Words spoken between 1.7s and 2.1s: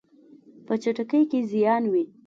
وي.